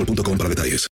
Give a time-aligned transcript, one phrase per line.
[0.00, 0.88] boostmobile.com para detalles.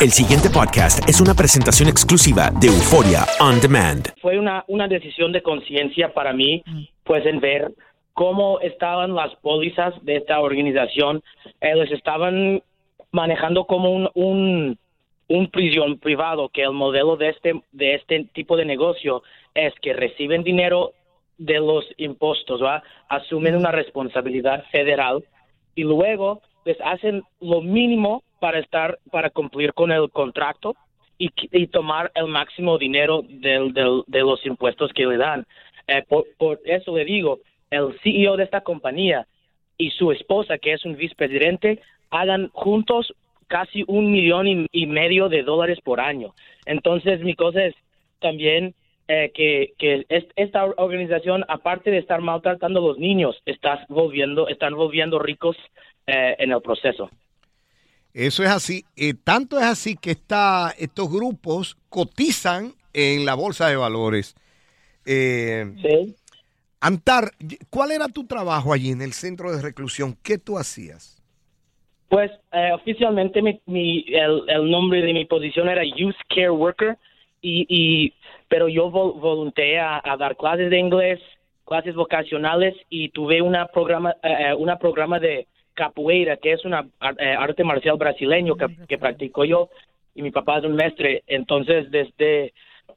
[0.00, 4.12] El siguiente podcast es una presentación exclusiva de Euforia On Demand.
[4.20, 6.62] fue una, una decisión de conciencia para mí,
[7.04, 7.72] pues en ver
[8.12, 11.22] cómo estaban las pólizas de esta organización,
[11.60, 12.62] eh, les estaban
[13.12, 14.78] manejando como un, un,
[15.28, 19.22] un prisión privado, que el modelo de este, de este tipo de negocio
[19.54, 20.92] es que reciben dinero
[21.38, 22.82] de los impuestos, ¿va?
[23.08, 25.24] asumen una responsabilidad federal
[25.74, 30.76] y luego les hacen lo mínimo para estar para cumplir con el contrato
[31.16, 35.46] y, y tomar el máximo dinero del, del- de los impuestos que le dan.
[35.86, 37.38] Eh, por, por eso le digo,
[37.70, 39.26] el CEO de esta compañía
[39.78, 43.14] y su esposa, que es un vicepresidente, hagan juntos
[43.46, 46.34] casi un millón y, y medio de dólares por año.
[46.66, 47.74] Entonces, mi cosa es
[48.20, 48.74] también
[49.08, 54.48] eh, que, que es- esta organización, aparte de estar maltratando a los niños, estás volviendo,
[54.48, 55.56] están volviendo ricos
[56.06, 57.08] eh, en el proceso.
[58.14, 58.84] Eso es así.
[58.96, 64.36] Eh, tanto es así que está, estos grupos cotizan en la bolsa de valores.
[65.04, 66.14] Eh,
[66.80, 67.30] Antar,
[67.70, 70.16] ¿cuál era tu trabajo allí en el centro de reclusión?
[70.22, 71.22] ¿Qué tú hacías?
[72.08, 76.96] Pues eh, oficialmente mi, mi- el, el nombre de mi posición era Youth Care Worker,
[77.40, 78.14] y, y
[78.48, 81.20] pero yo vol- volunté a, a dar clases de inglés,
[81.64, 86.86] clases vocacionales y tuve una programa, eh, eh, una programa de capoeira, que es una
[87.18, 89.68] eh, arte marcial brasileño que, que practico yo
[90.14, 91.22] y mi papá es un maestre.
[91.26, 92.52] Entonces desde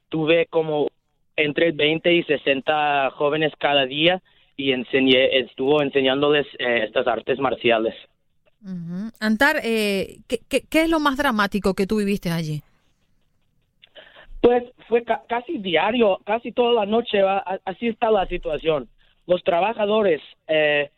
[0.10, 0.88] tuve como
[1.36, 4.22] entre 20 y 60 jóvenes cada día
[4.56, 7.94] y enseñé, estuvo enseñándoles eh, estas artes marciales.
[9.20, 12.64] Antar, eh, ¿qué, qué, qué es lo más dramático que tú viviste allí?
[14.42, 17.22] Pues fue ca- casi diario, casi toda la noche,
[17.66, 18.88] así está la situación.
[19.26, 20.90] Los trabajadores eh,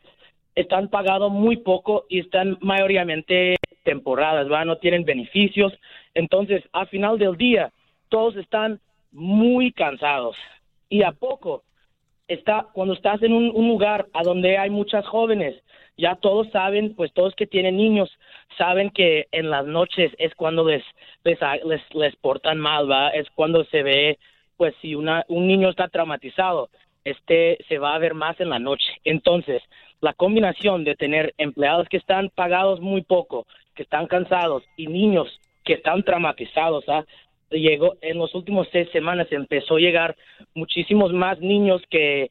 [0.60, 4.64] están pagados muy poco y están mayoritariamente temporadas, ¿va?
[4.64, 5.72] No tienen beneficios.
[6.14, 7.72] Entonces, al final del día,
[8.08, 8.80] todos están
[9.12, 10.36] muy cansados.
[10.88, 11.62] Y a poco,
[12.28, 15.56] está, cuando estás en un, un lugar a donde hay muchas jóvenes,
[15.96, 18.10] ya todos saben, pues todos que tienen niños
[18.56, 20.82] saben que en las noches es cuando les
[21.24, 23.10] les, les, les portan mal, ¿va?
[23.10, 24.18] Es cuando se ve,
[24.56, 26.70] pues si una, un niño está traumatizado,
[27.04, 28.86] este se va a ver más en la noche.
[29.04, 29.62] Entonces,
[30.00, 35.28] la combinación de tener empleados que están pagados muy poco, que están cansados y niños
[35.64, 37.04] que están traumatizados, ¿ah?
[37.50, 40.16] llegó en los últimos seis semanas empezó a llegar
[40.54, 42.30] muchísimos más niños que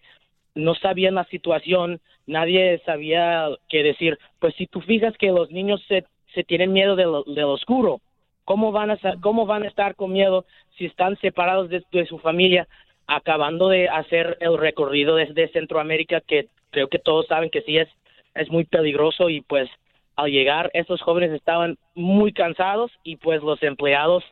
[0.55, 4.17] no sabían la situación, nadie sabía qué decir.
[4.39, 8.01] Pues si tú fijas que los niños se, se tienen miedo de lo, de oscuro,
[8.45, 10.45] ¿cómo van, a, ¿cómo van a estar con miedo
[10.77, 12.67] si están separados de, de su familia,
[13.09, 17.87] acabando de hacer el recorrido desde Centroamérica, que creo que todos saben que sí es,
[18.35, 19.69] es muy peligroso y pues
[20.15, 24.23] al llegar esos jóvenes estaban muy cansados y pues los empleados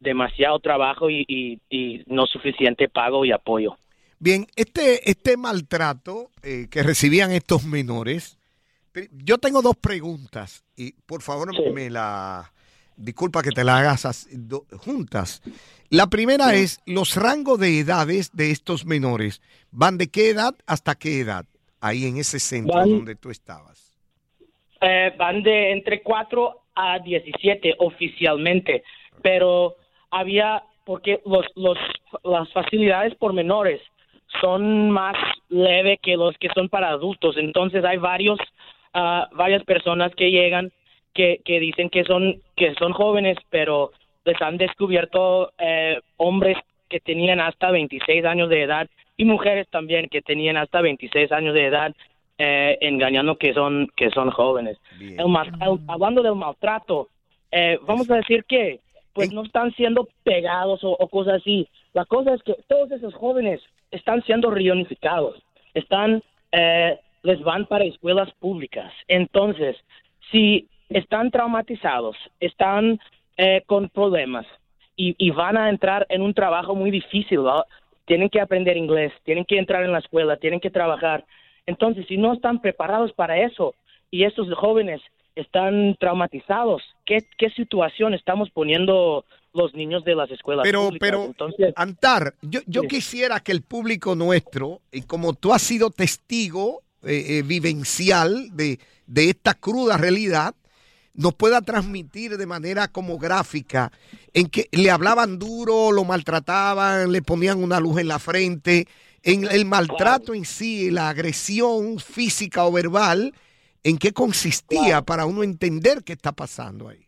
[0.00, 3.76] demasiado trabajo y, y- y no suficiente pago y apoyo.
[4.18, 8.38] Bien, este, este maltrato eh, que recibían estos menores,
[9.12, 12.50] yo tengo dos preguntas y por favor me la,
[12.96, 14.28] disculpa que te la hagas
[14.78, 15.42] juntas.
[15.90, 19.40] La primera es, los rangos de edades de estos menores,
[19.70, 21.44] ¿van de qué edad hasta qué edad?
[21.80, 23.96] Ahí en ese centro Van- donde tú estabas.
[24.80, 28.82] Eh, van de entre 4 a 17 oficialmente,
[29.22, 29.76] pero
[30.10, 31.78] había, porque los, los,
[32.24, 33.80] las facilidades por menores
[34.40, 35.16] son más
[35.48, 38.38] leve que los que son para adultos, entonces hay varios,
[38.92, 40.72] ah, varias personas que llegan
[41.16, 43.90] que, que dicen que son, que son jóvenes, pero
[44.24, 46.56] les han descubierto eh, hombres
[46.88, 48.86] que tenían hasta 26 años de edad
[49.16, 51.92] y mujeres también que tenían hasta 26 años de edad
[52.38, 54.76] eh, engañando que son que son jóvenes.
[55.18, 57.08] El mal- el- hablando del maltrato,
[57.50, 58.80] eh, vamos a decir que
[59.14, 61.66] pues no están siendo pegados o, o cosas así.
[61.94, 63.60] La cosa es que todos esos jóvenes
[63.90, 65.42] están siendo reunificados,
[65.72, 66.22] están
[66.52, 68.92] eh, les van para escuelas públicas.
[69.08, 69.74] Entonces,
[70.30, 73.00] si están traumatizados, están
[73.36, 74.46] eh, con problemas
[74.96, 77.40] y, y van a entrar en un trabajo muy difícil,
[78.06, 81.24] tienen que aprender inglés, tienen que entrar en la escuela, tienen que trabajar.
[81.66, 83.74] Entonces, si no están preparados para eso
[84.10, 85.00] y estos jóvenes
[85.34, 91.08] están traumatizados, ¿qué, qué situación estamos poniendo los niños de las escuelas Pero, públicas?
[91.10, 92.88] pero, Entonces, Antar, yo, yo Sí.
[92.88, 98.78] quisiera que el público nuestro, y como tú has sido testigo eh, eh, vivencial de,
[99.06, 100.54] de esta cruda realidad,
[101.16, 103.90] nos pueda transmitir de manera como gráfica
[104.34, 108.86] en que le hablaban duro, lo maltrataban, le ponían una luz en la frente,
[109.22, 113.32] en el maltrato en sí, la agresión física o verbal,
[113.82, 117.06] en qué consistía para uno entender qué está pasando ahí.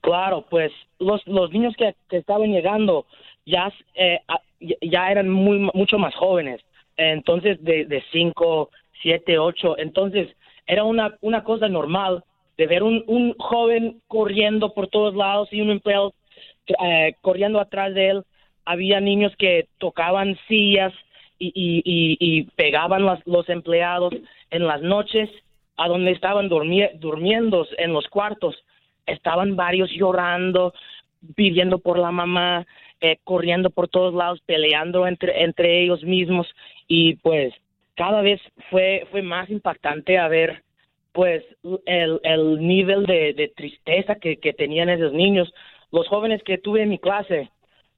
[0.00, 3.06] Claro, pues los, los niños que, que estaban llegando
[3.46, 4.18] ya, eh,
[4.82, 6.60] ya- eran muy mucho más jóvenes,
[6.96, 8.70] entonces de, de cinco,
[9.02, 10.28] siete, ocho, entonces
[10.66, 12.22] era una, una cosa normal
[12.56, 16.14] de ver un, un joven corriendo por todos lados y un empleado
[16.66, 18.22] eh, corriendo atrás de él.
[18.64, 20.92] Había niños que tocaban sillas
[21.38, 24.14] y, y, y, pegaban las- los empleados
[24.50, 25.28] en las noches
[25.76, 28.56] a donde estaban durmi- durmiendo en los cuartos
[29.06, 30.72] estaban varios llorando,
[31.36, 32.66] pidiendo por la mamá,
[33.02, 36.46] eh, corriendo por todos lados, peleando entre, entre ellos mismos
[36.88, 37.52] y pues
[37.96, 38.40] cada vez
[38.70, 40.62] fue, fue más impactante a ver
[41.14, 41.44] pues
[41.86, 45.54] el, el nivel de, de tristeza que, que tenían esos niños.
[45.92, 47.50] Los jóvenes que tuve en mi clase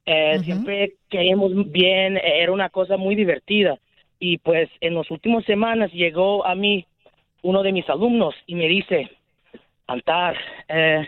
[0.05, 3.79] eh, siempre queríamos bien, era una cosa muy divertida
[4.19, 6.85] y pues en las últimas semanas llegó a mí
[7.41, 9.09] uno de mis alumnos y me dice,
[9.87, 10.37] Antar,
[10.69, 11.07] eh,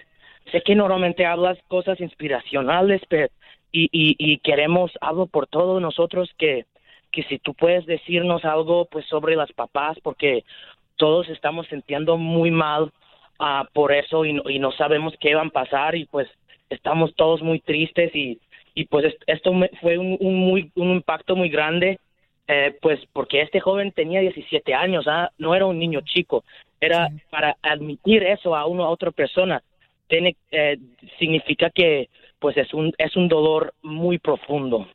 [0.52, 3.28] sé que normalmente hablas cosas inspiracionales, pero
[3.72, 6.66] y, y, y queremos algo por todos nosotros que,
[7.12, 10.44] que si tú puedes decirnos algo pues sobre las papás, porque
[11.00, 12.92] todos estamos sintiendo muy mal
[13.40, 16.28] ah, por eso y, no- y no sabemos qué van a pasar y pues
[16.70, 18.38] estamos todos muy tristes y,
[18.76, 21.98] y pues est- esto me- fue un, un muy, un impacto muy grande
[22.48, 25.30] eh, pues porque este joven tenía 17 años, ¿ah?
[25.38, 26.44] no era un niño chico,
[26.82, 29.62] era para admitir eso a uno a otra persona
[30.08, 30.78] tiene eh,
[31.20, 34.88] significa que pues es un es un dolor muy profundo.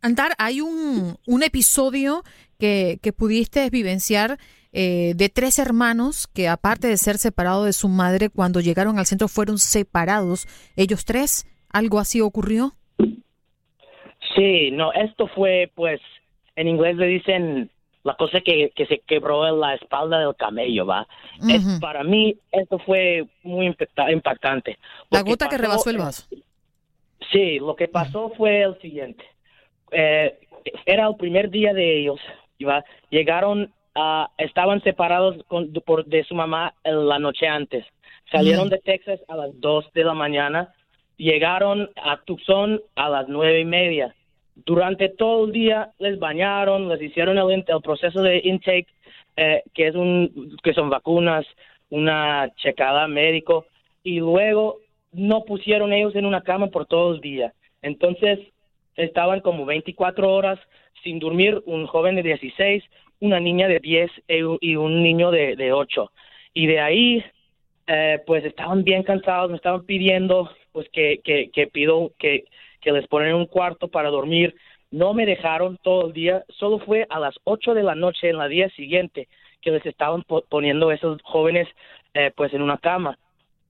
[0.00, 2.22] Antar, hay un, un episodio
[2.58, 4.38] que, que pudiste vivenciar
[4.72, 9.06] eh, de tres hermanos que aparte de ser separados de su madre, cuando llegaron al
[9.06, 10.46] centro fueron separados.
[10.76, 12.72] Ellos tres, ¿algo así ocurrió?
[14.34, 16.00] Sí, no, esto fue pues
[16.56, 17.70] en inglés le dicen
[18.04, 21.06] la cosa que, que se quebró en la espalda del camello, ¿va?
[21.48, 24.78] Es- para mí esto fue muy impacta- impactante.
[25.10, 26.26] La gota que rebasó el vaso.
[27.30, 29.24] Sí, lo que pasó fue el siguiente.
[29.92, 30.38] Eh,
[30.86, 32.20] era el primer día de ellos.
[32.66, 32.84] ¿va?
[33.10, 37.84] Llegaron, a, estaban separados con- por, de su mamá en la noche antes.
[38.30, 40.72] Salieron de Texas a las 2 de la mañana.
[41.16, 44.14] Llegaron a Tucson a las nueve y media.
[44.54, 48.86] Durante todo el día les bañaron, les hicieron el, el proceso de intake,
[49.36, 51.46] eh, que es un, que son vacunas,
[51.90, 53.66] una checada médico,
[54.02, 54.78] y luego
[55.12, 57.52] no pusieron ellos en una cama por todo el día.
[57.82, 58.38] Entonces
[58.96, 60.58] estaban como 24 horas
[61.02, 62.82] sin dormir, un joven de 16,
[63.22, 66.10] una niña de 10 e un- y un niño de, de 8.
[66.54, 67.24] Y de ahí,
[67.86, 72.44] eh, pues estaban bien cansados, me estaban pidiendo pues que, que, que pido que,
[72.80, 74.54] que les ponen un cuarto para dormir.
[74.90, 78.38] No me dejaron todo el día, solo fue a las 8 de la noche en
[78.38, 79.28] la día siguiente
[79.60, 81.68] que les estaban po- poniendo esos jóvenes
[82.14, 83.18] eh, pues en una cama.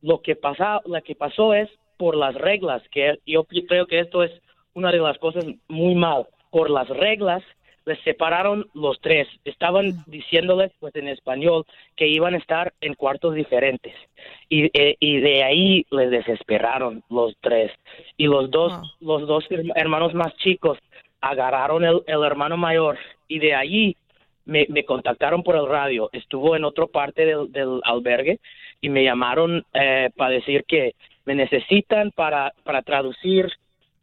[0.01, 1.69] Lo que pasa, lo que pasó es
[1.99, 4.33] por las reglas, que yo creo que esto es
[4.75, 6.27] una de las cosas muy mal.
[6.51, 7.43] Por las reglas
[7.85, 9.29] les separaron los tres.
[9.45, 11.65] Estaban diciéndoles, pues en español,
[11.97, 13.95] que iban a estar en cuartos diferentes.
[14.49, 17.73] Y, eh, y de ahí les desesperaron los tres.
[18.17, 20.79] Y los dos, los dos hermanos más chicos
[21.21, 22.99] agarraron el, el hermano mayor
[23.29, 23.97] y de allí
[24.45, 26.11] me, me, contactaron por el radio.
[26.13, 28.41] Estuvo en otra parte del, del albergue
[28.81, 33.53] y me llamaron eh, para decir que me necesitan para, para traducir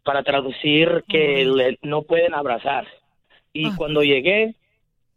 [0.03, 2.88] para traducir que le, no pueden abrazar.
[3.53, 3.74] Y Ah.
[3.77, 4.56] cuando llegué,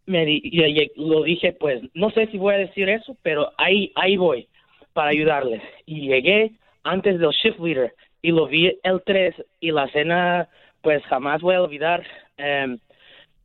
[0.06, 4.16] me di- lo dije, pues no sé si voy a decir eso, pero ahí, ahí
[4.16, 4.48] voy
[4.92, 5.62] para ayudarles.
[5.86, 10.48] Y llegué antes del shift leader y lo vi el 3 y la cena,
[10.80, 12.04] pues jamás voy a olvidar.
[12.36, 12.78] Em,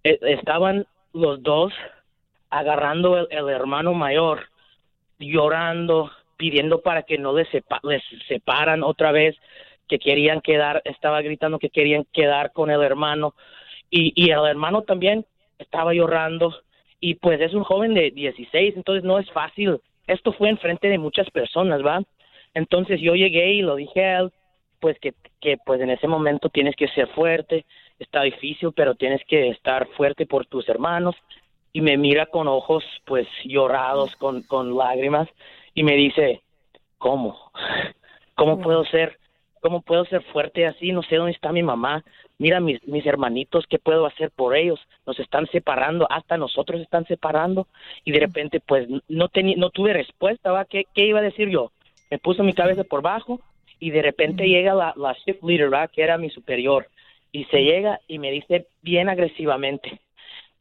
[0.04, 1.74] e- estaban los dos
[2.50, 4.48] agarrando el, el hermano mayor,
[5.20, 9.36] llorando, pidiendo para que no les, sepa- les separan otra vez,
[9.88, 13.34] que querían quedar, estaba gritando que querían quedar con el hermano
[13.90, 15.26] y, y el hermano también
[15.60, 16.54] estaba llorando
[17.00, 19.80] y pues es un joven de 16, entonces no es fácil.
[20.08, 22.02] Esto fue enfrente de muchas personas, ¿va?
[22.54, 24.32] Entonces yo llegué y lo dije a él,
[24.80, 27.66] pues que, que pues en ese momento tienes que ser fuerte,
[28.00, 31.16] está difícil, pero tienes que estar fuerte por tus hermanos.
[31.74, 35.28] Y me mira con ojos pues llorados, con, con lágrimas,
[35.76, 36.42] y me dice,
[36.98, 37.52] ¿cómo?
[38.36, 39.20] ¿Cómo puedo ser?
[39.62, 40.92] ¿Cómo puedo ser fuerte así?
[40.92, 42.04] No sé dónde está mi mamá.
[42.38, 44.80] Mira mis, mis hermanitos, ¿qué puedo hacer por ellos?
[45.06, 47.68] Nos están separando, hasta nosotros están separando.
[48.06, 50.66] Y de repente, pues, no, no tuve respuesta, ¿va?
[50.66, 51.72] ¿Qué, ¿Qué iba a decir yo?
[52.12, 53.42] Me puso mi cabeza por bajo
[53.80, 55.88] y de repente llega la, la shift leader, ¿va?
[55.88, 56.88] Que era mi superior.
[57.32, 60.00] Y se llega y me dice bien agresivamente,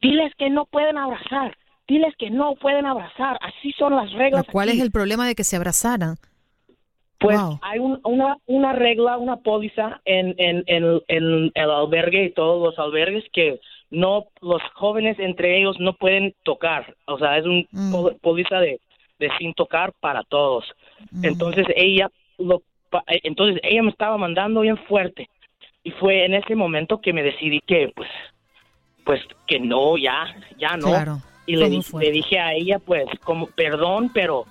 [0.01, 4.45] diles que no pueden abrazar, diles que no pueden abrazar, así son las reglas.
[4.51, 4.77] ¿Cuál aquí".
[4.77, 6.17] es el problema de que se abrazaran?
[7.19, 7.59] Pues Wow.
[7.63, 12.61] hay un- una, una regla, una póliza en, en, en, en el albergue y todos
[12.63, 13.59] los albergues que
[13.89, 16.95] no los jóvenes entre ellos no pueden tocar.
[17.05, 18.79] O sea, es un pó- póliza de,
[19.17, 20.65] de sin tocar para todos.
[21.23, 22.61] Entonces ella lo,
[23.07, 25.27] eh, entonces ella me estaba mandando bien fuerte
[25.83, 28.09] y fue en ese momento que me decidí que pues
[29.05, 33.47] pues que no ya ya no Claro, y le, le dije a ella pues como
[33.47, 34.45] perdón pero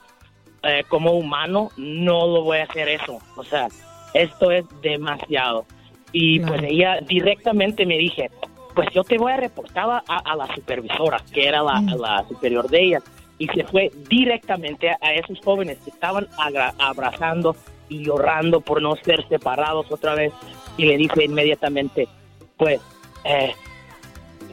[0.66, 3.18] eh, como humano no lo voy a hacer eso.
[3.36, 3.68] O sea,
[4.14, 5.64] esto es demasiado.
[6.12, 8.30] Y pues ella directamente me dije,
[8.74, 12.68] pues yo te voy a reportar a, a la supervisora, que era la, la superior
[12.68, 13.02] de ella.
[13.38, 17.54] Y se fue directamente a, a esos jóvenes que estaban agra- abrazando
[17.88, 20.32] y llorando por no ser separados otra vez.
[20.78, 22.08] Y le dije inmediatamente,
[22.56, 22.80] pues,
[23.24, 23.52] eh,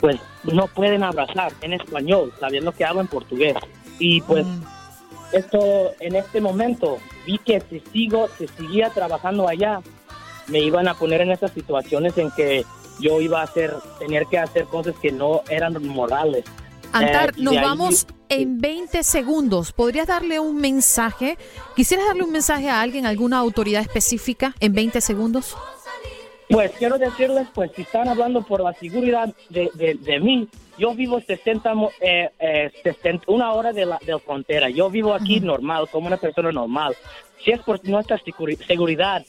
[0.02, 3.56] pues no pueden abrazar en español, sabiendo que hablo en portugués.
[4.00, 4.46] Y pues
[5.34, 9.82] esto en este momento vi que si sigo, si seguía trabajando allá,
[10.48, 12.66] me iban a poner en esas situaciones en que
[13.00, 16.46] yo iba a hacer, tener que hacer cosas que no eran morales.
[16.92, 19.72] Antar, Eh, nos ahí- vamos en 20 segundos.
[19.72, 21.38] ¿Podrías darle un mensaje?
[21.76, 25.56] ¿Quisieras darle un mensaje a alguien, a alguna autoridad específica en 20 segundos?
[26.54, 30.94] Pues quiero decirles, pues si están hablando por la seguridad de, de, de mí, yo
[30.94, 34.70] vivo 60, mo- eh, eh, 60 una hora de la de la frontera.
[34.70, 36.96] Yo vivo aquí normal, como una persona normal.
[37.44, 39.26] Si es por nuestra seguri- seguridad,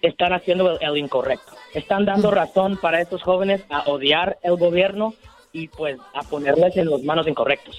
[0.00, 1.52] están haciendo el, el incorrecto.
[1.74, 5.12] Están dando razón para estos jóvenes a odiar el gobierno
[5.52, 7.78] y pues a ponerles en las manos incorrectos.